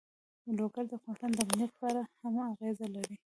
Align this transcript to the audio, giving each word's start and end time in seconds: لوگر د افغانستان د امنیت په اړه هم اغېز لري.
لوگر 0.57 0.83
د 0.87 0.91
افغانستان 0.99 1.29
د 1.33 1.37
امنیت 1.45 1.71
په 1.79 1.83
اړه 1.89 2.03
هم 2.21 2.35
اغېز 2.51 2.77
لري. 2.95 3.15